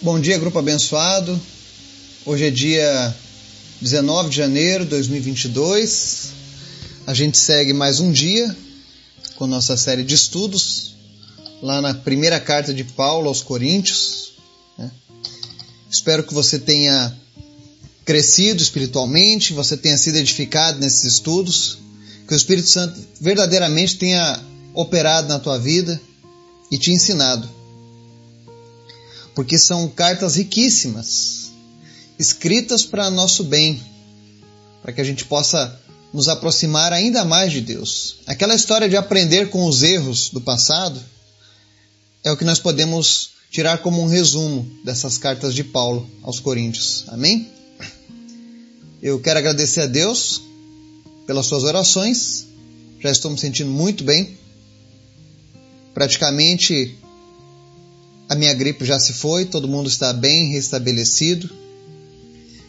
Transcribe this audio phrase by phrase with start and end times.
[0.00, 1.40] Bom dia, grupo abençoado.
[2.24, 3.16] Hoje é dia
[3.80, 6.28] 19 de janeiro de 2022.
[7.04, 8.56] A gente segue mais um dia
[9.34, 10.94] com nossa série de estudos
[11.60, 14.34] lá na primeira carta de Paulo aos Coríntios.
[14.78, 14.88] Né?
[15.90, 17.12] Espero que você tenha
[18.04, 21.76] crescido espiritualmente, você tenha sido edificado nesses estudos,
[22.28, 24.40] que o Espírito Santo verdadeiramente tenha
[24.74, 26.00] operado na tua vida
[26.70, 27.57] e te ensinado
[29.38, 31.52] porque são cartas riquíssimas,
[32.18, 33.80] escritas para nosso bem,
[34.82, 35.80] para que a gente possa
[36.12, 38.16] nos aproximar ainda mais de Deus.
[38.26, 41.00] Aquela história de aprender com os erros do passado
[42.24, 47.04] é o que nós podemos tirar como um resumo dessas cartas de Paulo aos Coríntios.
[47.06, 47.48] Amém?
[49.00, 50.42] Eu quero agradecer a Deus
[51.28, 52.44] pelas suas orações.
[52.98, 54.36] Já estou me sentindo muito bem.
[55.94, 56.98] Praticamente
[58.28, 61.48] a minha gripe já se foi, todo mundo está bem restabelecido.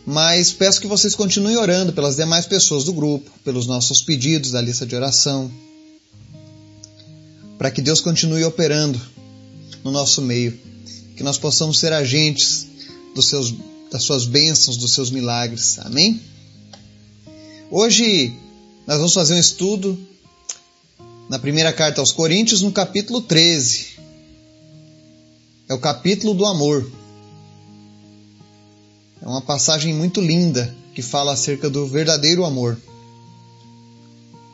[0.06, 4.62] Mas peço que vocês continuem orando pelas demais pessoas do grupo, pelos nossos pedidos da
[4.62, 5.52] lista de oração,
[7.58, 9.00] para que Deus continue operando
[9.84, 10.58] no nosso meio,
[11.16, 12.66] que nós possamos ser agentes
[13.22, 13.54] seus,
[13.92, 15.78] das suas bênçãos, dos seus milagres.
[15.80, 16.22] Amém?
[17.70, 18.34] Hoje
[18.88, 20.00] nós vamos fazer um estudo
[21.30, 23.89] na primeira carta aos Coríntios, no capítulo 13
[25.70, 26.92] é o capítulo do amor.
[29.22, 32.76] É uma passagem muito linda que fala acerca do verdadeiro amor.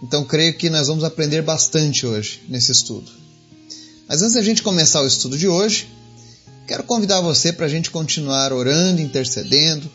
[0.03, 3.09] Então creio que nós vamos aprender bastante hoje nesse estudo.
[4.09, 5.87] Mas antes da gente começar o estudo de hoje,
[6.67, 9.89] quero convidar você para a gente continuar orando, intercedendo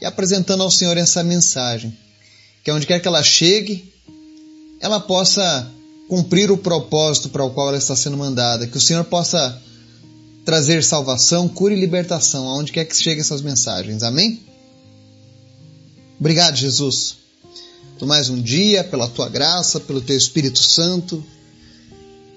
[0.00, 1.96] e apresentando ao Senhor essa mensagem.
[2.62, 3.92] Que onde quer que ela chegue,
[4.80, 5.68] ela possa
[6.08, 8.68] cumprir o propósito para o qual ela está sendo mandada.
[8.68, 9.60] Que o Senhor possa
[10.44, 14.02] trazer salvação, cura e libertação aonde quer que cheguem essas mensagens.
[14.02, 14.40] Amém?
[16.18, 17.16] Obrigado, Jesus,
[17.98, 21.24] por mais um dia, pela tua graça, pelo teu Espírito Santo.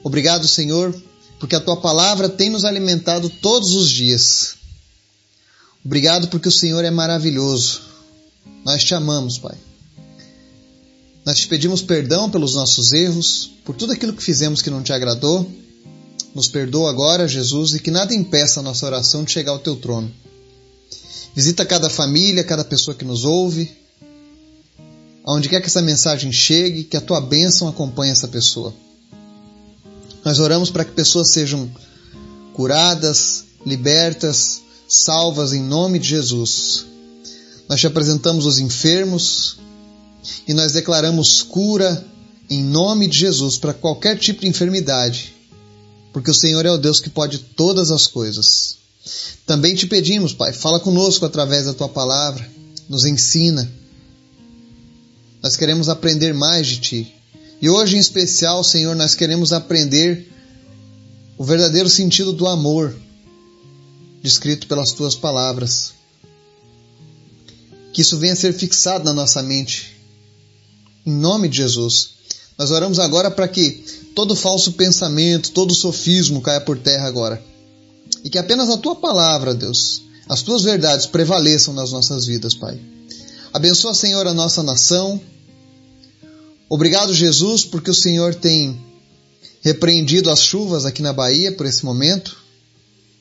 [0.03, 0.95] Obrigado, Senhor,
[1.39, 4.55] porque a tua palavra tem nos alimentado todos os dias.
[5.83, 7.81] Obrigado porque o Senhor é maravilhoso.
[8.63, 9.55] Nós te amamos, Pai.
[11.23, 14.93] Nós te pedimos perdão pelos nossos erros, por tudo aquilo que fizemos que não te
[14.93, 15.51] agradou
[16.35, 19.78] nos perdoa agora, Jesus, e que nada impeça a nossa oração de chegar ao teu
[19.78, 20.12] trono.
[21.34, 23.72] Visita cada família, cada pessoa que nos ouve,
[25.23, 28.73] aonde quer que essa mensagem chegue, que a tua bênção acompanhe essa pessoa.
[30.25, 31.72] Nós oramos para que pessoas sejam
[32.53, 36.85] curadas, libertas, salvas em nome de Jesus.
[37.69, 39.57] Nós te apresentamos os enfermos
[40.46, 42.06] e nós declaramos cura
[42.50, 45.34] em nome de Jesus para qualquer tipo de enfermidade
[46.15, 48.77] porque o Senhor é o Deus que pode todas as coisas.
[49.45, 52.49] Também te pedimos, Pai, fala conosco através da tua palavra,
[52.87, 53.69] nos ensina.
[55.43, 57.13] Nós queremos aprender mais de ti.
[57.61, 60.31] E hoje, em especial, Senhor, nós queremos aprender
[61.37, 62.95] o verdadeiro sentido do amor
[64.23, 65.95] descrito pelas tuas palavras.
[67.91, 69.97] Que isso venha a ser fixado na nossa mente.
[71.05, 72.11] Em nome de Jesus.
[72.57, 77.43] Nós oramos agora para que todo falso pensamento, todo sofismo caia por terra agora.
[78.23, 82.79] E que apenas a tua palavra, Deus, as tuas verdades prevaleçam nas nossas vidas, Pai.
[83.53, 85.21] Abençoa, Senhor, a nossa nação.
[86.69, 88.81] Obrigado, Jesus, porque o Senhor tem
[89.61, 92.37] repreendido as chuvas aqui na Bahia por esse momento.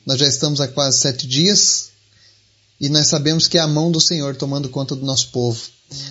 [0.05, 1.89] Nós já estamos há quase sete dias
[2.79, 5.59] e nós sabemos que é a mão do Senhor tomando conta do nosso povo.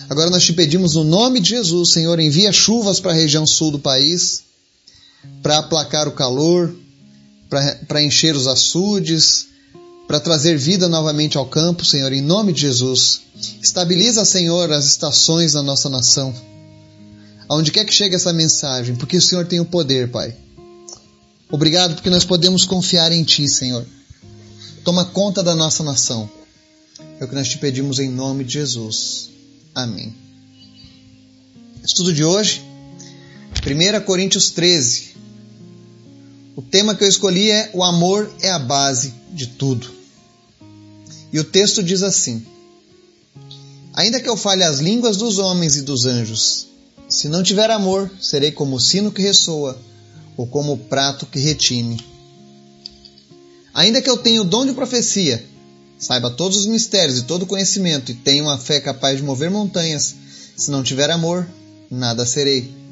[0.09, 3.71] Agora nós te pedimos no nome de Jesus, Senhor, envia chuvas para a região sul
[3.71, 4.45] do país
[5.41, 6.75] para aplacar o calor,
[7.87, 9.47] para encher os açudes,
[10.07, 13.21] para trazer vida novamente ao campo, Senhor, em nome de Jesus.
[13.61, 16.33] Estabiliza, Senhor, as estações da nossa nação.
[17.47, 20.35] Aonde quer que chegue essa mensagem, porque o Senhor tem o poder, Pai.
[21.49, 23.85] Obrigado porque nós podemos confiar em Ti, Senhor.
[24.83, 26.29] Toma conta da nossa nação.
[27.19, 29.29] É o que nós te pedimos em nome de Jesus.
[29.73, 30.13] Amém.
[31.83, 32.63] Estudo de hoje,
[33.65, 35.14] 1 Coríntios 13,
[36.55, 39.91] o tema que eu escolhi é O amor é a base de tudo.
[41.31, 42.45] E o texto diz assim:
[43.93, 46.67] Ainda que eu fale as línguas dos homens e dos anjos,
[47.09, 49.77] se não tiver amor, serei como o sino que ressoa
[50.37, 51.99] ou como o prato que retine.
[53.73, 55.45] Ainda que eu tenha o dom de profecia,
[55.99, 59.51] saiba todos os mistérios e todo o conhecimento e tenha uma fé capaz de mover
[59.51, 60.15] montanhas,
[60.55, 61.45] se não tiver amor,
[61.91, 62.84] nada serei.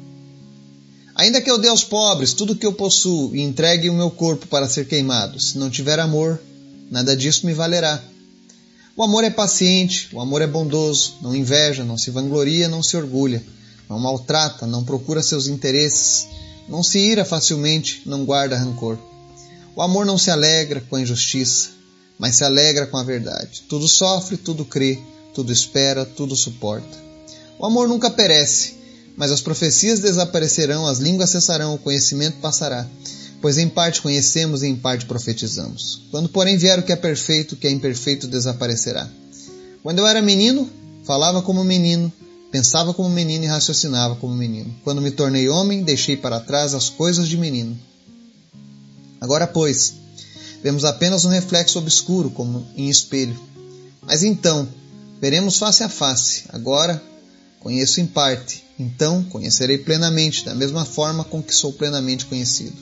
[1.14, 4.48] Ainda que eu dê aos pobres tudo que eu possuo e entregue o meu corpo
[4.48, 6.40] para ser queimado, se não tiver amor,
[6.90, 8.02] nada disso me valerá.
[8.96, 12.96] O amor é paciente, o amor é bondoso, não inveja, não se vangloria, não se
[12.96, 13.42] orgulha,
[13.88, 16.26] não maltrata, não procura seus interesses,
[16.68, 18.98] não se ira facilmente, não guarda rancor.
[19.76, 21.70] O amor não se alegra com a injustiça,
[22.18, 23.62] mas se alegra com a verdade.
[23.68, 24.98] Tudo sofre, tudo crê,
[25.34, 27.04] tudo espera, tudo suporta.
[27.58, 28.74] O amor nunca perece,
[29.16, 32.86] mas as profecias desaparecerão, as línguas cessarão, o conhecimento passará.
[33.40, 36.02] Pois em parte conhecemos e em parte profetizamos.
[36.10, 39.08] Quando, porém, vier o que é perfeito, o que é imperfeito desaparecerá.
[39.82, 40.68] Quando eu era menino,
[41.04, 42.10] falava como menino,
[42.50, 44.74] pensava como menino e raciocinava como menino.
[44.82, 47.78] Quando me tornei homem, deixei para trás as coisas de menino.
[49.20, 49.94] Agora, pois,
[50.62, 53.38] vemos apenas um reflexo obscuro, como em espelho.
[54.00, 54.66] Mas então,
[55.20, 56.44] veremos face a face.
[56.48, 57.02] Agora,
[57.60, 58.63] conheço em parte.
[58.78, 62.76] Então, conhecerei plenamente, da mesma forma com que sou plenamente conhecido.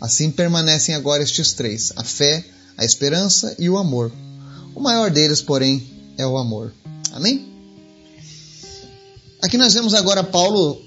[0.00, 2.44] Assim permanecem agora estes três: a fé,
[2.76, 4.12] a esperança e o amor.
[4.74, 5.86] O maior deles, porém,
[6.18, 6.72] é o amor.
[7.12, 7.48] Amém?
[9.40, 10.80] Aqui nós vemos agora Paulo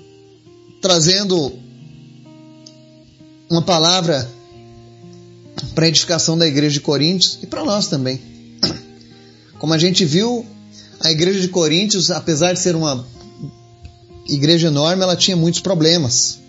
[0.81, 1.57] trazendo
[3.49, 4.29] uma palavra
[5.73, 8.21] para a edificação da igreja de Coríntios e para nós também.
[9.59, 10.45] Como a gente viu,
[10.99, 13.05] a igreja de Coríntios, apesar de ser uma
[14.25, 16.39] igreja enorme, ela tinha muitos problemas.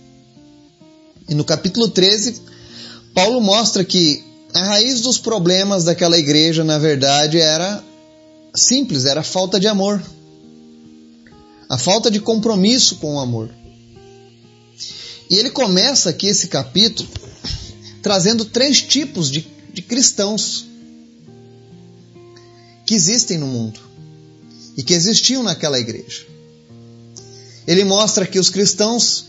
[1.28, 2.40] E no capítulo 13,
[3.14, 4.24] Paulo mostra que
[4.54, 7.82] a raiz dos problemas daquela igreja, na verdade, era
[8.54, 10.02] simples, era a falta de amor.
[11.68, 13.50] A falta de compromisso com o amor.
[15.28, 17.08] E ele começa aqui esse capítulo
[18.00, 20.64] trazendo três tipos de, de cristãos
[22.86, 23.80] que existem no mundo
[24.76, 26.24] e que existiam naquela igreja.
[27.66, 29.26] Ele mostra que os cristãos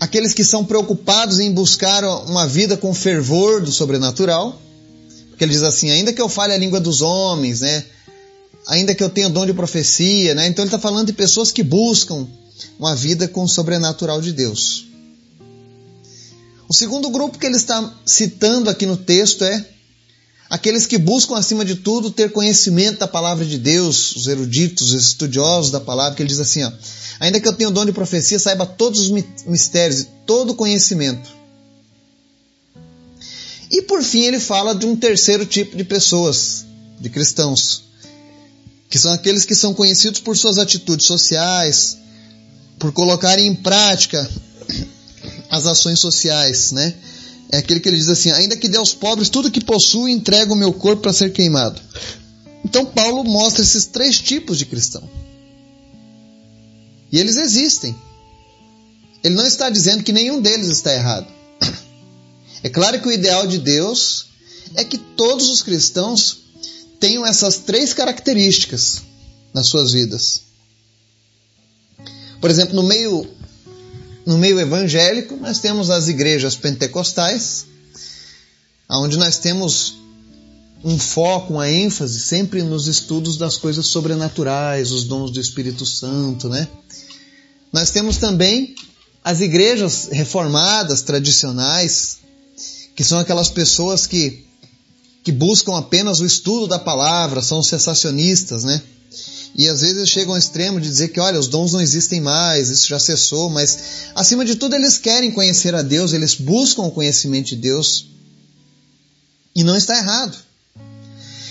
[0.00, 4.58] aqueles que são preocupados em buscar uma vida com fervor do sobrenatural,
[5.28, 7.84] porque ele diz assim, ainda que eu fale a língua dos homens, né?
[8.66, 10.46] Ainda que eu tenha dom de profecia, né?
[10.46, 12.26] Então ele está falando de pessoas que buscam
[12.78, 14.86] uma vida com o sobrenatural de Deus.
[16.66, 19.66] O segundo grupo que ele está citando aqui no texto é
[20.48, 25.08] aqueles que buscam, acima de tudo, ter conhecimento da palavra de Deus, os eruditos, os
[25.08, 26.72] estudiosos da palavra, que ele diz assim, ó,
[27.20, 29.10] Ainda que eu tenha o dom de profecia, saiba todos os
[29.44, 31.28] mistérios, todo o conhecimento.
[33.70, 36.64] E por fim, ele fala de um terceiro tipo de pessoas,
[36.98, 37.84] de cristãos,
[38.88, 41.98] que são aqueles que são conhecidos por suas atitudes sociais,
[42.78, 44.28] por colocarem em prática
[45.50, 46.94] as ações sociais, né?
[47.52, 50.54] É aquele que ele diz assim: ainda que dê aos pobres tudo que possuo, entrego
[50.54, 51.80] o meu corpo para ser queimado.
[52.64, 55.08] Então Paulo mostra esses três tipos de cristão.
[57.12, 57.96] E eles existem.
[59.22, 61.26] Ele não está dizendo que nenhum deles está errado.
[62.62, 64.26] É claro que o ideal de Deus
[64.74, 66.40] é que todos os cristãos
[66.98, 69.02] tenham essas três características
[69.54, 70.42] nas suas vidas.
[72.40, 73.26] Por exemplo, no meio
[74.26, 77.64] no meio evangélico, nós temos as igrejas pentecostais,
[78.88, 79.99] onde nós temos
[80.82, 86.48] um foco, uma ênfase sempre nos estudos das coisas sobrenaturais, os dons do Espírito Santo,
[86.48, 86.68] né?
[87.72, 88.74] Nós temos também
[89.22, 92.18] as igrejas reformadas, tradicionais,
[92.96, 94.44] que são aquelas pessoas que,
[95.22, 98.82] que buscam apenas o estudo da palavra, são sensacionistas, né?
[99.54, 102.70] E às vezes chegam ao extremo de dizer que, olha, os dons não existem mais,
[102.70, 103.78] isso já cessou, mas
[104.14, 108.06] acima de tudo eles querem conhecer a Deus, eles buscam o conhecimento de Deus.
[109.54, 110.49] E não está errado.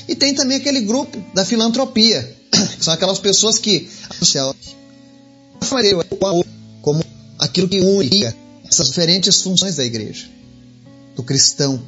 [0.10, 3.88] E tem também aquele grupo da filantropia, que são aquelas pessoas que
[6.82, 7.04] como
[7.38, 8.26] aquilo que une
[8.68, 10.26] essas diferentes funções da igreja,
[11.16, 11.80] do cristão.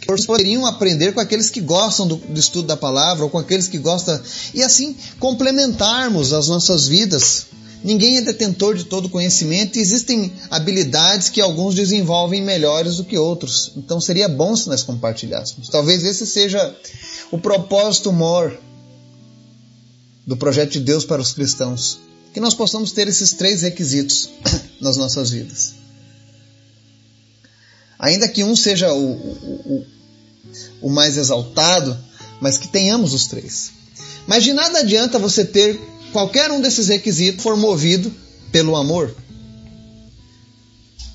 [0.00, 3.68] Que poderiam aprender com aqueles que gostam do, do estudo da palavra, ou com aqueles
[3.68, 4.20] que gostam,
[4.52, 7.46] e assim complementarmos as nossas vidas.
[7.86, 13.16] Ninguém é detentor de todo conhecimento e existem habilidades que alguns desenvolvem melhores do que
[13.16, 13.70] outros.
[13.76, 15.68] Então seria bom se nós compartilhássemos.
[15.68, 16.76] Talvez esse seja
[17.30, 18.58] o propósito maior
[20.26, 22.00] do projeto de Deus para os cristãos
[22.34, 24.30] que nós possamos ter esses três requisitos
[24.82, 25.74] nas nossas vidas.
[27.96, 29.86] Ainda que um seja o, o,
[30.82, 31.96] o mais exaltado,
[32.40, 33.70] mas que tenhamos os três.
[34.26, 35.80] Mas de nada adianta você ter
[36.12, 38.12] qualquer um desses requisitos for movido
[38.50, 39.14] pelo amor.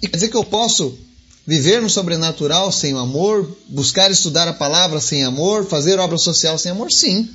[0.01, 0.97] E quer dizer que eu posso
[1.45, 6.57] viver no sobrenatural sem o amor, buscar estudar a palavra sem amor, fazer obra social
[6.57, 6.91] sem amor?
[6.91, 7.29] Sim.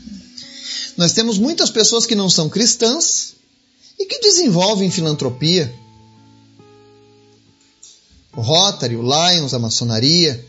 [0.97, 3.35] Nós temos muitas pessoas que não são cristãs,
[3.99, 5.73] e que desenvolvem filantropia.
[8.37, 10.45] O Rotary, o Lions, a maçonaria.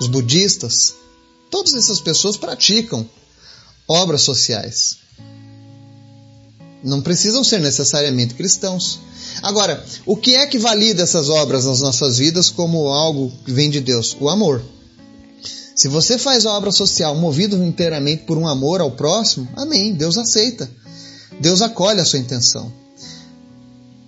[0.00, 0.94] os budistas,
[1.50, 3.06] todas essas pessoas praticam
[3.90, 4.98] obras sociais.
[6.82, 9.00] Não precisam ser necessariamente cristãos.
[9.42, 13.68] Agora, o que é que valida essas obras nas nossas vidas como algo que vem
[13.68, 14.16] de Deus?
[14.20, 14.62] O amor.
[15.74, 20.16] Se você faz a obra social movido inteiramente por um amor ao próximo, amém, Deus
[20.16, 20.70] aceita.
[21.40, 22.72] Deus acolhe a sua intenção.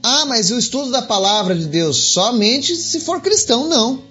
[0.01, 4.03] Ah, mas o estudo da palavra de Deus somente se for cristão, não.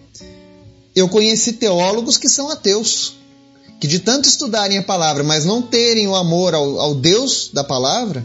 [0.93, 3.20] Eu conheci teólogos que são ateus,
[3.81, 7.63] que de tanto estudarem a palavra, mas não terem o amor ao, ao Deus da
[7.63, 8.23] palavra,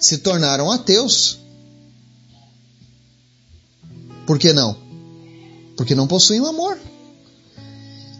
[0.00, 1.38] se tornaram ateus.
[4.26, 4.74] Por que não?
[5.76, 6.78] Porque não possuem o amor.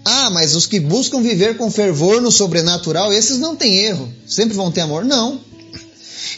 [0.05, 4.13] Ah, mas os que buscam viver com fervor no sobrenatural, esses não têm erro.
[4.27, 5.07] Sempre vão ter amor?
[5.07, 5.41] Não.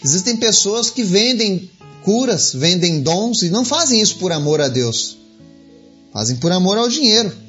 [0.04, 1.68] Existem pessoas que vendem
[2.04, 5.18] curas, vendem dons e não fazem isso por amor a Deus.
[6.12, 7.45] Fazem por amor ao dinheiro.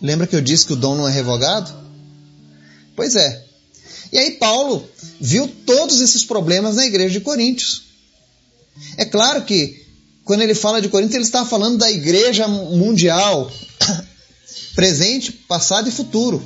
[0.00, 1.70] Lembra que eu disse que o dom não é revogado?
[2.96, 3.44] Pois é.
[4.12, 4.88] E aí Paulo
[5.20, 7.82] viu todos esses problemas na igreja de Coríntios.
[8.96, 9.86] É claro que
[10.24, 13.50] quando ele fala de Coríntios, ele está falando da igreja mundial,
[14.74, 16.42] presente, passado e futuro.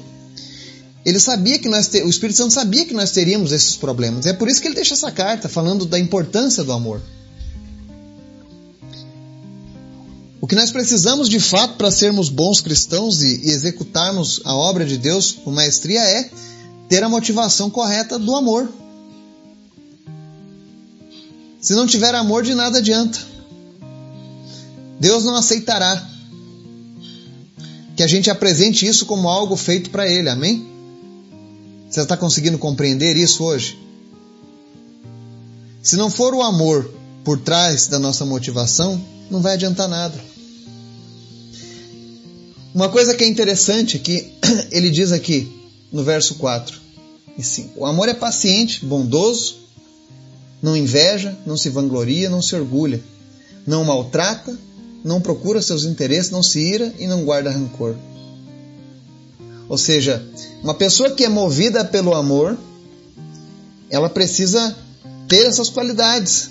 [1.05, 4.27] Ele sabia que nós ter, o Espírito Santo sabia que nós teríamos esses problemas.
[4.27, 7.01] É por isso que ele deixa essa carta falando da importância do amor.
[10.45, 14.85] O que nós precisamos de fato para sermos bons cristãos e, e executarmos a obra
[14.85, 16.31] de Deus com maestria é
[16.87, 18.71] ter a motivação correta do amor.
[21.63, 23.19] Se não tiver amor, de nada adianta.
[25.01, 26.11] Deus não aceitará
[27.97, 30.69] que a gente apresente isso como algo feito para Ele, amém?
[31.89, 33.79] Você está conseguindo compreender isso hoje?
[35.83, 36.93] Se não for o amor
[37.25, 40.34] por trás da nossa motivação, não vai adiantar nada.
[42.75, 44.33] Uma coisa que é interessante é que
[44.73, 45.49] ele diz aqui
[45.93, 46.77] no verso 4
[47.39, 49.59] e 5: O amor é paciente, bondoso,
[50.61, 53.01] não inveja, não se vangloria, não se orgulha,
[53.65, 54.59] não maltrata,
[55.05, 57.95] não procura seus interesses, não se ira e não guarda rancor.
[59.69, 60.27] Ou seja,
[60.61, 62.59] uma pessoa que é movida pelo amor,
[63.89, 64.77] ela precisa
[65.29, 66.51] ter essas qualidades.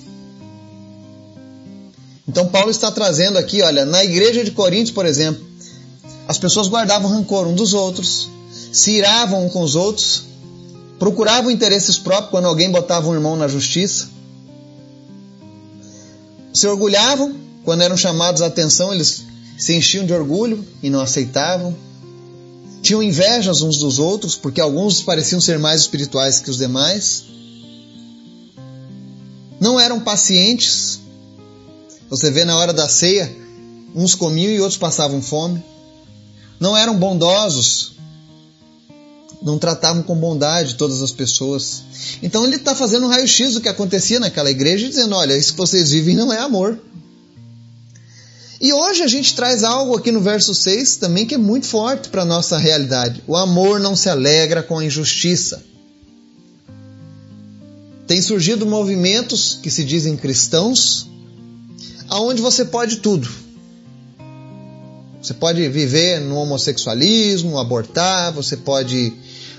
[2.26, 5.53] Então Paulo está trazendo aqui, olha, na igreja de Coríntios, por exemplo,
[6.34, 8.30] as pessoas guardavam rancor um dos outros,
[8.72, 10.24] se iravam um com os outros,
[11.00, 14.10] procuravam interesses próprios quando alguém botava um irmão na justiça,
[16.54, 19.24] se orgulhavam quando eram chamados a atenção, eles
[19.58, 21.76] se enchiam de orgulho e não aceitavam
[22.84, 27.24] tinham invejas uns dos outros, porque alguns pareciam ser mais espirituais que os demais.
[29.58, 31.00] Não eram pacientes.
[32.10, 33.34] Você vê na hora da ceia,
[33.96, 35.64] uns comiam e outros passavam fome.
[36.64, 37.92] Não eram bondosos.
[39.42, 41.84] Não tratavam com bondade todas as pessoas.
[42.22, 45.58] Então ele está fazendo um raio-x do que acontecia naquela igreja, dizendo: olha, isso que
[45.58, 46.80] vocês vivem não é amor.
[48.62, 52.08] E hoje a gente traz algo aqui no verso 6 também que é muito forte
[52.08, 53.22] para a nossa realidade.
[53.28, 55.62] O amor não se alegra com a injustiça.
[58.08, 61.10] Tem surgido movimentos que se dizem cristãos,
[62.08, 63.43] aonde você pode tudo.
[65.24, 69.14] Você pode viver no homossexualismo, abortar, você pode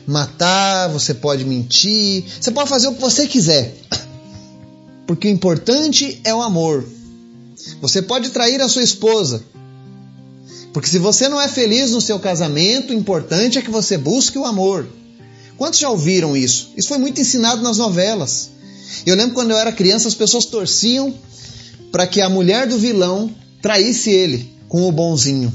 [0.07, 3.75] matar, você pode mentir, você pode fazer o que você quiser.
[5.09, 6.85] Porque o importante é o amor.
[7.81, 9.43] Você pode trair a sua esposa.
[10.71, 14.37] Porque se você não é feliz no seu casamento, o importante é que você busque
[14.37, 14.87] o amor.
[15.57, 16.73] Quantos já ouviram isso?
[16.77, 18.51] Isso foi muito ensinado nas novelas.
[19.07, 21.15] Eu lembro quando eu era criança, as pessoas torciam
[21.91, 25.55] para que a mulher do vilão traísse ele com o bonzinho.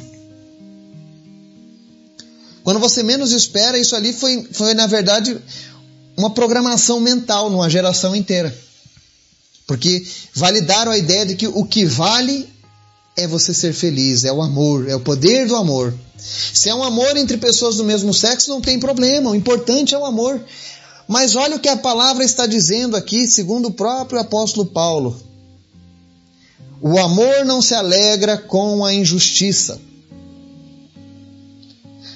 [2.63, 5.37] Quando você menos espera, isso ali foi, foi na verdade,
[6.15, 8.57] uma programação mental numa geração inteira.
[9.67, 12.47] Porque validaram a ideia de que o que vale
[13.17, 15.93] é você ser feliz, é o amor, é o poder do amor.
[16.15, 19.97] Se é um amor entre pessoas do mesmo sexo, não tem problema, o importante é
[19.97, 20.41] o amor.
[21.09, 25.28] Mas olha o que a palavra está dizendo aqui, segundo o próprio apóstolo Paulo.
[26.81, 29.79] O amor não se alegra com a injustiça.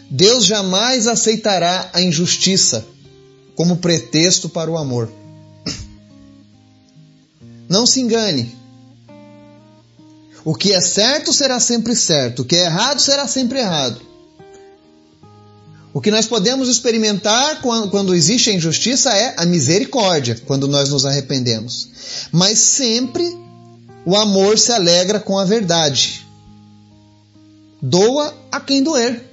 [0.09, 2.85] Deus jamais aceitará a injustiça
[3.55, 5.11] como pretexto para o amor.
[7.67, 8.55] Não se engane.
[10.45, 14.01] O que é certo será sempre certo, o que é errado será sempre errado.
[15.93, 21.05] O que nós podemos experimentar quando existe a injustiça é a misericórdia, quando nós nos
[21.05, 21.89] arrependemos.
[22.31, 23.42] Mas sempre
[24.05, 26.25] o amor se alegra com a verdade.
[27.81, 29.23] Doa a quem doer.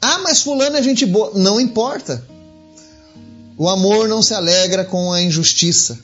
[0.00, 1.32] Ah, mas fulano é gente boa.
[1.34, 2.26] Não importa.
[3.56, 5.98] O amor não se alegra com a injustiça.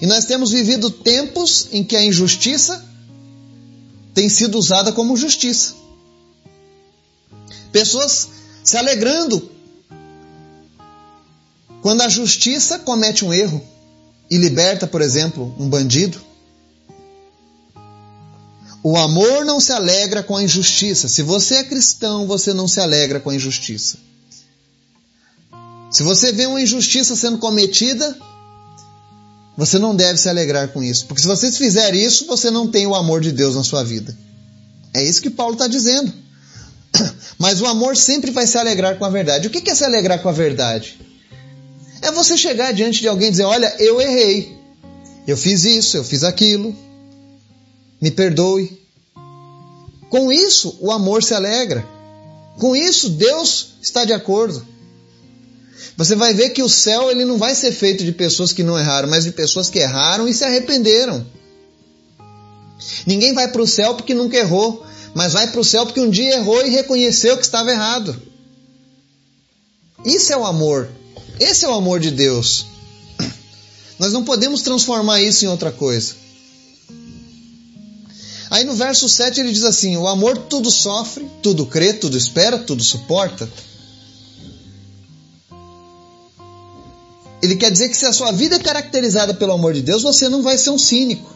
[0.00, 2.84] E nós temos vivido tempos em que a injustiça
[4.14, 5.74] tem sido usada como justiça.
[7.72, 8.28] Pessoas
[8.62, 9.50] se alegrando
[11.80, 13.62] quando a justiça comete um erro
[14.32, 16.18] e liberta, por exemplo, um bandido.
[18.82, 21.06] O amor não se alegra com a injustiça.
[21.06, 23.98] Se você é cristão, você não se alegra com a injustiça.
[25.90, 28.16] Se você vê uma injustiça sendo cometida,
[29.54, 31.04] você não deve se alegrar com isso.
[31.04, 34.16] Porque se você fizer isso, você não tem o amor de Deus na sua vida.
[34.94, 36.10] É isso que Paulo está dizendo.
[37.38, 39.46] Mas o amor sempre vai se alegrar com a verdade.
[39.46, 41.11] O que é se alegrar com a verdade?
[42.02, 44.58] É você chegar diante de alguém e dizer: Olha, eu errei.
[45.26, 46.74] Eu fiz isso, eu fiz aquilo.
[48.00, 48.82] Me perdoe.
[50.10, 51.86] Com isso, o amor se alegra.
[52.58, 54.66] Com isso, Deus está de acordo.
[55.96, 58.78] Você vai ver que o céu ele não vai ser feito de pessoas que não
[58.78, 61.24] erraram, mas de pessoas que erraram e se arrependeram.
[63.06, 66.10] Ninguém vai para o céu porque nunca errou, mas vai para o céu porque um
[66.10, 68.20] dia errou e reconheceu que estava errado.
[70.04, 70.88] Isso é o amor.
[71.38, 72.66] Esse é o amor de Deus.
[73.98, 76.14] Nós não podemos transformar isso em outra coisa.
[78.50, 82.58] Aí no verso 7 ele diz assim: O amor tudo sofre, tudo crê, tudo espera,
[82.58, 83.48] tudo suporta.
[87.42, 90.28] Ele quer dizer que se a sua vida é caracterizada pelo amor de Deus, você
[90.28, 91.34] não vai ser um cínico.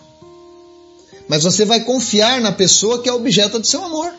[1.29, 4.13] Mas você vai confiar na pessoa que é objeto do seu amor.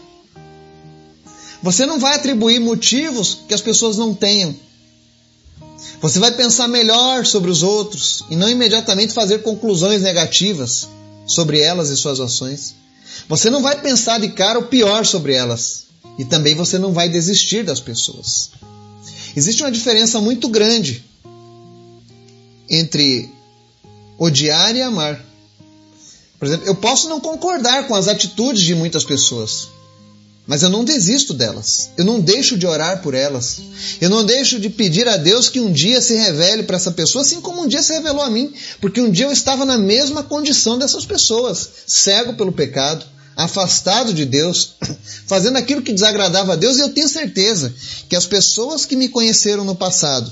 [1.62, 4.55] Você não vai atribuir motivos que as pessoas não tenham.
[6.01, 10.88] Você vai pensar melhor sobre os outros e não imediatamente fazer conclusões negativas
[11.25, 12.75] sobre elas e suas ações.
[13.27, 15.88] Você não vai pensar de cara o pior sobre elas.
[16.17, 18.49] E também você não vai desistir das pessoas.
[19.36, 21.04] Existe uma diferença muito grande
[22.69, 23.32] entre
[24.17, 25.23] odiar e amar.
[26.39, 29.69] Por exemplo, eu posso não concordar com as atitudes de muitas pessoas,
[30.47, 31.89] mas eu não desisto delas.
[31.97, 33.60] Eu não deixo de orar por elas.
[33.99, 37.21] Eu não deixo de pedir a Deus que um dia se revele para essa pessoa,
[37.21, 40.23] assim como um dia se revelou a mim, porque um dia eu estava na mesma
[40.23, 43.05] condição dessas pessoas, cego pelo pecado,
[43.36, 44.75] afastado de Deus,
[45.27, 47.75] fazendo aquilo que desagradava a Deus, e eu tenho certeza
[48.07, 50.31] que as pessoas que me conheceram no passado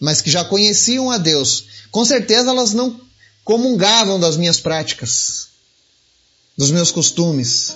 [0.00, 3.00] mas que já conheciam a Deus, com certeza elas não
[3.44, 5.48] comungavam das minhas práticas,
[6.56, 7.72] dos meus costumes.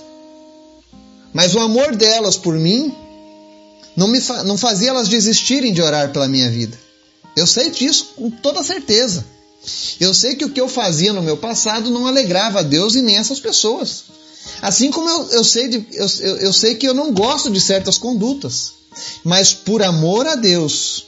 [1.32, 2.94] Mas o amor delas por mim
[3.96, 6.78] não, me fa não fazia elas desistirem de orar pela minha vida.
[7.36, 9.24] Eu sei disso com toda certeza.
[10.00, 13.02] Eu sei que o que eu fazia no meu passado não alegrava a Deus e
[13.02, 14.04] nem essas pessoas.
[14.62, 17.60] Assim como eu, eu sei, de, eu, eu, eu sei que eu não gosto de
[17.60, 18.72] certas condutas.
[19.22, 21.06] Mas por amor a Deus,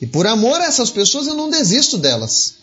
[0.00, 2.54] e por amor a essas pessoas eu não desisto delas.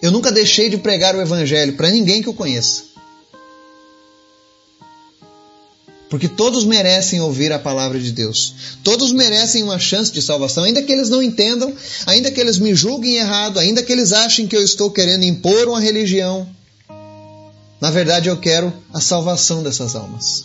[0.00, 2.91] Eu nunca deixei de pregar o Evangelho para ninguém que eu conheça.
[6.12, 8.54] Porque todos merecem ouvir a palavra de Deus.
[8.84, 12.74] Todos merecem uma chance de salvação, ainda que eles não entendam, ainda que eles me
[12.74, 16.46] julguem errado, ainda que eles achem que eu estou querendo impor uma religião.
[17.80, 20.44] Na verdade, eu quero a salvação dessas almas.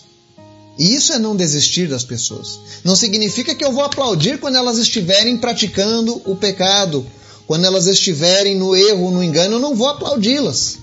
[0.80, 2.62] E isso é não desistir das pessoas.
[2.86, 7.06] Não significa que eu vou aplaudir quando elas estiverem praticando o pecado,
[7.46, 10.78] quando elas estiverem no erro, no engano, eu não vou aplaudi-las.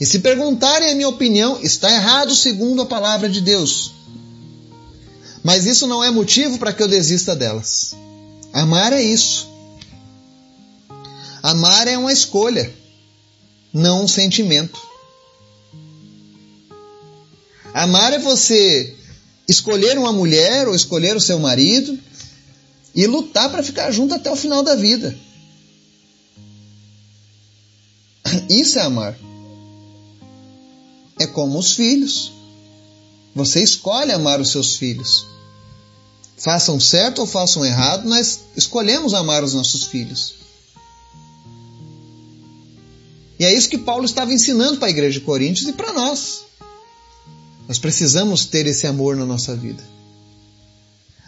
[0.00, 3.92] E se perguntarem a minha opinião, está errado segundo a palavra de Deus.
[5.42, 7.94] Mas isso não é motivo para que eu desista delas.
[8.52, 9.48] Amar é isso.
[11.42, 12.72] Amar é uma escolha,
[13.72, 14.80] não um sentimento.
[17.74, 18.94] Amar é você
[19.48, 21.98] escolher uma mulher ou escolher o seu marido
[22.94, 25.16] e lutar para ficar junto até o final da vida.
[28.48, 29.18] Isso é amar.
[31.32, 32.32] Como os filhos.
[33.34, 35.26] Você escolhe amar os seus filhos.
[36.36, 40.34] Façam certo ou façam errado, nós escolhemos amar os nossos filhos.
[43.38, 46.44] E é isso que Paulo estava ensinando para a igreja de Coríntios e para nós.
[47.66, 49.82] Nós precisamos ter esse amor na nossa vida.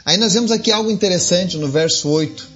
[0.05, 2.49] Aí nós vemos aqui algo interessante no verso 8.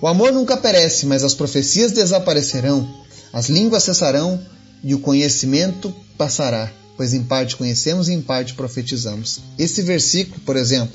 [0.00, 2.88] O amor nunca perece, mas as profecias desaparecerão,
[3.32, 4.40] as línguas cessarão
[4.82, 9.40] e o conhecimento passará, pois em parte conhecemos e em parte profetizamos.
[9.58, 10.94] Esse versículo, por exemplo,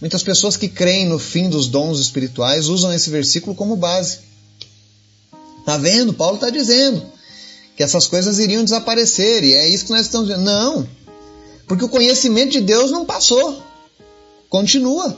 [0.00, 4.18] muitas pessoas que creem no fim dos dons espirituais usam esse versículo como base.
[5.64, 6.12] Tá vendo?
[6.12, 7.04] Paulo está dizendo
[7.76, 10.44] que essas coisas iriam desaparecer, e é isso que nós estamos dizendo.
[10.44, 10.88] Não,
[11.66, 13.62] porque o conhecimento de Deus não passou,
[14.48, 15.16] continua.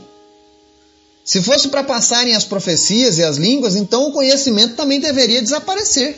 [1.25, 6.17] Se fosse para passarem as profecias e as línguas, então o conhecimento também deveria desaparecer.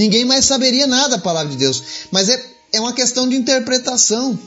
[0.00, 1.82] Ninguém mais saberia nada da palavra de Deus.
[2.10, 4.38] Mas é, é uma questão de interpretação.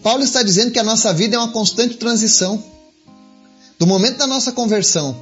[0.00, 2.62] Paulo está dizendo que a nossa vida é uma constante transição.
[3.76, 5.16] Do momento da nossa conversão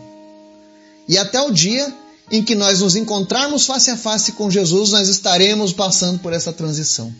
[1.08, 1.90] e até o dia
[2.30, 6.52] em que nós nos encontrarmos face a face com Jesus, nós estaremos passando por essa
[6.52, 7.10] transição.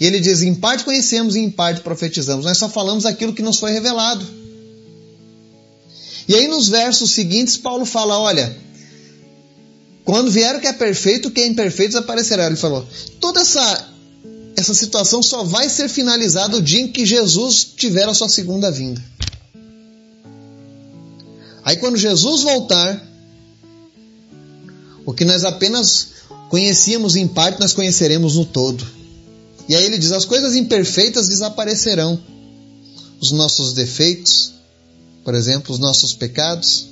[0.00, 2.44] E ele diz: em parte conhecemos e em parte profetizamos.
[2.44, 4.26] Nós só falamos aquilo que nos foi revelado.
[6.26, 8.52] E aí nos versos seguintes, Paulo fala: olha,
[10.04, 12.46] quando vier o que é perfeito, o que é imperfeito desaparecerá.
[12.46, 12.86] Ele falou:
[13.20, 13.88] toda essa,
[14.56, 18.70] essa situação só vai ser finalizada o dia em que Jesus tiver a sua segunda
[18.70, 19.02] vinda.
[21.64, 23.00] Aí quando Jesus voltar,
[25.04, 26.08] o que nós apenas
[26.48, 28.84] conhecíamos em parte, nós conheceremos no todo.
[29.68, 32.20] E aí ele diz: as coisas imperfeitas desaparecerão,
[33.20, 34.52] os nossos defeitos,
[35.24, 36.91] por exemplo, os nossos pecados.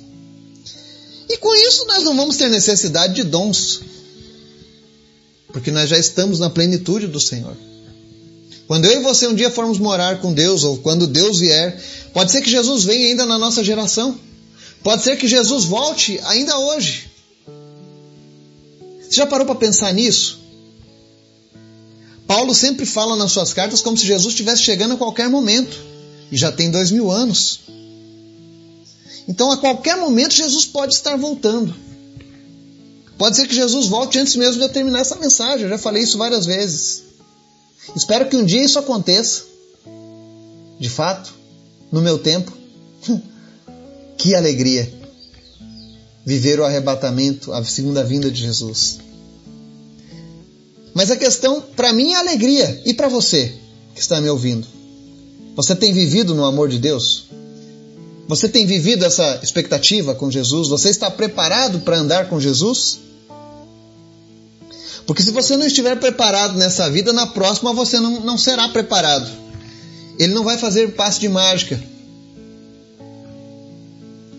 [1.31, 3.79] E com isso nós não vamos ter necessidade de dons,
[5.47, 7.55] porque nós já estamos na plenitude do Senhor.
[8.67, 11.81] Quando eu e você um dia formos morar com Deus, ou quando Deus vier,
[12.13, 14.19] pode ser que Jesus venha ainda na nossa geração.
[14.83, 17.09] Pode ser que Jesus volte ainda hoje.
[19.01, 20.37] Você já parou para pensar nisso?
[22.27, 25.77] Paulo sempre fala nas suas cartas como se Jesus estivesse chegando a qualquer momento.
[26.29, 27.61] E já tem dois mil anos.
[29.27, 31.73] Então, a qualquer momento, Jesus pode estar voltando.
[33.17, 35.65] Pode ser que Jesus volte antes mesmo de eu terminar essa mensagem.
[35.65, 37.03] Eu já falei isso várias vezes.
[37.95, 39.43] Espero que um dia isso aconteça.
[40.79, 41.31] De fato,
[41.91, 42.51] no meu tempo.
[44.17, 45.01] que alegria
[46.25, 48.99] viver o arrebatamento, a segunda vinda de Jesus.
[50.93, 52.81] Mas a questão, para mim, é alegria.
[52.85, 53.53] E para você
[53.93, 54.67] que está me ouvindo?
[55.55, 57.25] Você tem vivido no amor de Deus?
[58.31, 60.69] Você tem vivido essa expectativa com Jesus?
[60.69, 62.97] Você está preparado para andar com Jesus?
[65.05, 69.29] Porque se você não estiver preparado nessa vida, na próxima você não, não será preparado.
[70.17, 71.77] Ele não vai fazer passe de mágica.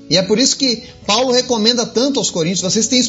[0.08, 3.02] E é por isso que Paulo recomenda tanto aos coríntios, vocês têm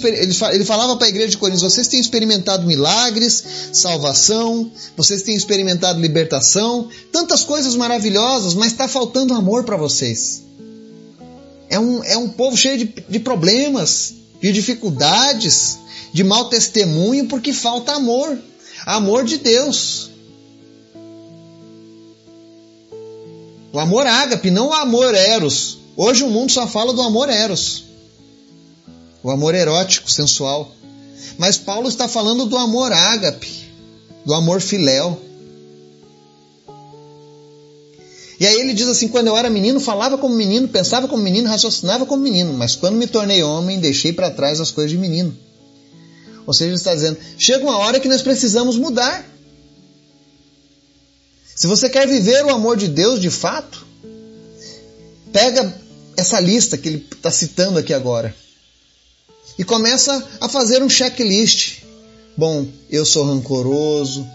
[0.51, 3.41] ele falava para a igreja de Coríntios, vocês têm experimentado milagres,
[3.71, 10.43] salvação, vocês têm experimentado libertação, tantas coisas maravilhosas, mas está faltando amor para vocês
[11.73, 15.79] é um, é um povo cheio de, de problemas, de dificuldades,
[16.13, 18.37] de mau testemunho, porque falta amor
[18.85, 20.09] amor de Deus.
[23.71, 25.77] O amor ágape, não o amor eros.
[25.95, 27.85] Hoje o mundo só fala do amor eros.
[29.23, 30.71] O amor erótico, sensual.
[31.37, 33.51] Mas Paulo está falando do amor ágape,
[34.25, 35.19] do amor filéu.
[38.43, 41.47] E aí ele diz assim: quando eu era menino, falava como menino, pensava como menino,
[41.47, 45.33] raciocinava como menino, mas quando me tornei homem, deixei para trás as coisas de menino.
[46.45, 49.25] Ou seja, ele está dizendo: chega uma hora que nós precisamos mudar.
[51.55, 53.87] Se você quer viver o amor de Deus de fato,
[55.31, 55.81] pega
[56.17, 58.35] essa lista que ele está citando aqui agora
[59.57, 61.83] e começa a fazer um checklist.
[62.35, 64.27] Bom, eu sou rancoroso,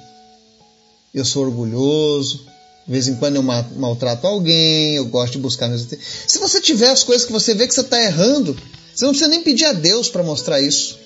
[1.13, 2.47] eu sou orgulhoso,
[2.89, 5.87] de vez em quando eu maltrato alguém, eu gosto de buscar meus.
[6.27, 8.57] Se você tiver as coisas que você vê que você está errando,
[8.95, 10.99] você não precisa nem pedir a Deus para mostrar isso.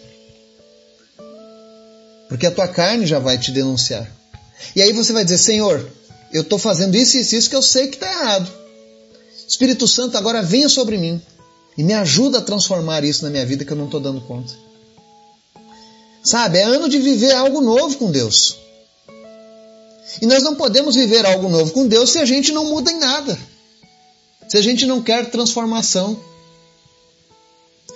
[2.28, 4.08] Porque a tua carne já vai te denunciar.
[4.76, 5.84] E aí você vai dizer: Senhor,
[6.32, 8.48] eu estou fazendo isso e isso, isso que eu sei que está errado.
[9.48, 11.20] Espírito Santo, agora venha sobre mim
[11.76, 14.54] e me ajuda a transformar isso na minha vida que eu não estou dando conta.
[16.22, 18.61] Sabe, é ano de viver algo novo com Deus.
[20.20, 22.98] E nós não podemos viver algo novo com Deus se a gente não muda em
[22.98, 23.38] nada.
[24.48, 26.20] Se a gente não quer transformação.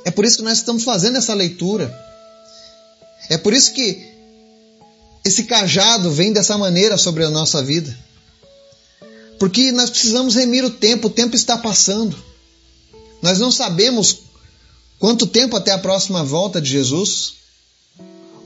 [0.05, 1.94] É por isso que nós estamos fazendo essa leitura.
[3.29, 4.14] É por isso que
[5.24, 7.96] esse cajado vem dessa maneira sobre a nossa vida.
[9.38, 12.16] Porque nós precisamos remir o tempo, o tempo está passando.
[13.20, 14.20] Nós não sabemos
[14.98, 17.35] quanto tempo até a próxima volta de Jesus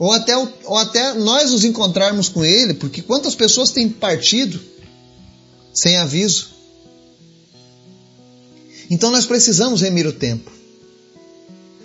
[0.01, 4.59] ou até, ou até nós nos encontrarmos com Ele, porque quantas pessoas têm partido
[5.71, 6.49] sem aviso?
[8.89, 10.51] Então nós precisamos remir o tempo.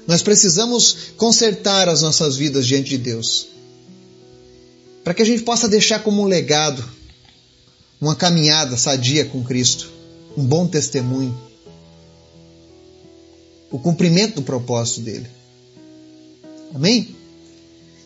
[0.06, 3.48] Nós precisamos consertar as nossas vidas diante de Deus.
[5.04, 6.82] Para que a gente possa deixar como um legado
[8.00, 9.92] uma caminhada sadia com Cristo,
[10.34, 11.38] um bom testemunho,
[13.70, 15.28] o cumprimento do propósito dele.
[16.74, 17.15] Amém?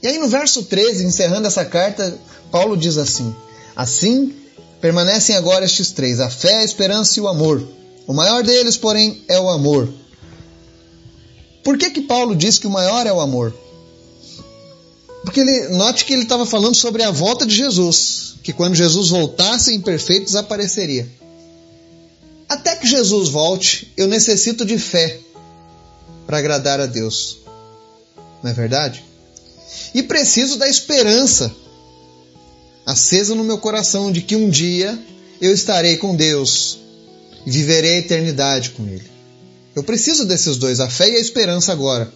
[0.03, 2.19] E aí no verso 13, encerrando essa carta,
[2.51, 3.35] Paulo diz assim:
[3.77, 4.35] Assim
[4.81, 7.63] permanecem agora estes três: a fé, a esperança e o amor.
[8.07, 9.89] O maior deles, porém, é o amor.
[11.63, 13.55] Por que que Paulo diz que o maior é o amor?
[15.23, 19.11] Porque ele, note que ele estava falando sobre a volta de Jesus, que quando Jesus
[19.11, 21.07] voltasse em perfeito desapareceria.
[22.49, 25.21] Até que Jesus volte, eu necessito de fé
[26.27, 27.39] para agradar a Deus.
[28.43, 29.05] Não é verdade?
[29.94, 31.54] E preciso da esperança
[32.87, 34.98] acesa no meu coração de que um dia
[35.40, 36.78] eu estarei com Deus
[37.46, 39.09] e viverei a eternidade com Ele.
[39.74, 42.12] Eu preciso desses dois, a fé e a esperança agora,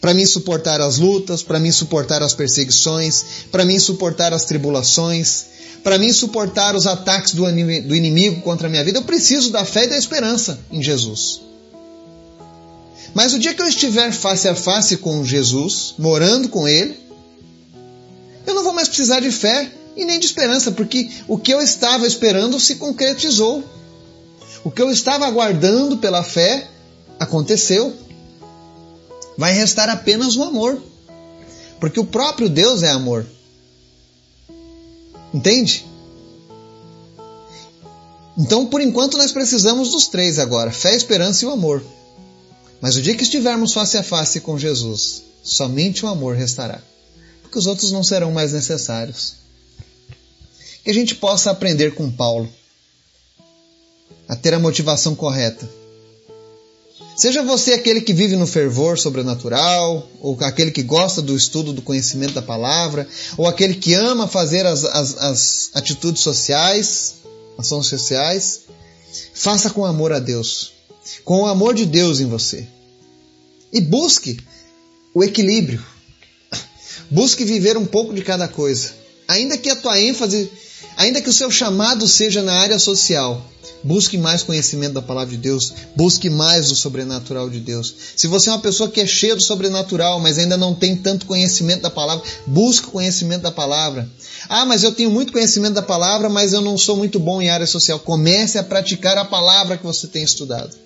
[0.00, 5.46] para mim suportar as lutas, para mim suportar as perseguições, para mim suportar as tribulações,
[5.82, 8.98] para mim suportar os ataques do inimigo contra a minha vida.
[8.98, 11.45] Eu preciso da fé e da esperança em Jesus.
[13.16, 17.00] Mas o dia que eu estiver face a face com Jesus, morando com Ele,
[18.46, 21.62] eu não vou mais precisar de fé e nem de esperança, porque o que eu
[21.62, 23.64] estava esperando se concretizou.
[24.62, 26.68] O que eu estava aguardando pela fé
[27.18, 27.96] aconteceu.
[29.38, 30.82] Vai restar apenas o amor,
[31.80, 33.24] porque o próprio Deus é amor.
[35.32, 35.86] Entende?
[38.36, 41.82] Então, por enquanto, nós precisamos dos três agora: fé, esperança e o amor.
[42.80, 46.80] Mas o dia que estivermos face a face com Jesus, somente o amor restará,
[47.42, 49.34] porque os outros não serão mais necessários.
[50.84, 52.48] Que a gente possa aprender com Paulo
[54.28, 55.68] a ter a motivação correta.
[57.16, 61.80] Seja você aquele que vive no fervor sobrenatural, ou aquele que gosta do estudo do
[61.80, 63.08] conhecimento da palavra,
[63.38, 67.14] ou aquele que ama fazer as, as, as atitudes sociais,
[67.56, 68.60] ações sociais,
[69.32, 70.75] faça com amor a Deus
[71.24, 72.66] com o amor de Deus em você.
[73.72, 74.38] E busque
[75.14, 75.84] o equilíbrio.
[77.10, 78.92] Busque viver um pouco de cada coisa.
[79.28, 80.50] Ainda que a tua ênfase,
[80.96, 83.44] ainda que o seu chamado seja na área social,
[83.82, 87.94] busque mais conhecimento da palavra de Deus, busque mais do sobrenatural de Deus.
[88.16, 91.26] Se você é uma pessoa que é cheia do sobrenatural, mas ainda não tem tanto
[91.26, 94.08] conhecimento da palavra, busque o conhecimento da palavra.
[94.48, 97.50] Ah, mas eu tenho muito conhecimento da palavra, mas eu não sou muito bom em
[97.50, 97.98] área social.
[97.98, 100.76] Comece a praticar a palavra que você tem estudado.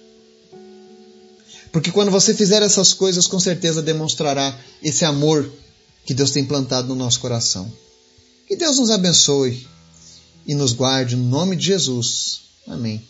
[1.72, 5.50] Porque quando você fizer essas coisas, com certeza demonstrará esse amor
[6.04, 7.70] que Deus tem plantado no nosso coração.
[8.46, 9.66] Que Deus nos abençoe
[10.46, 12.40] e nos guarde no nome de Jesus.
[12.66, 13.10] Amém.